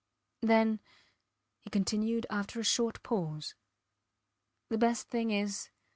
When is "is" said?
5.29-5.69